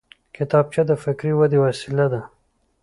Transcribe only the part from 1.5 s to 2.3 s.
وسیله ده